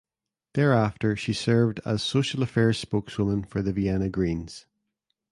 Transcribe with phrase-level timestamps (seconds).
[0.55, 4.65] Thereafter she served as social affairs spokeswoman for the Vienna Greens.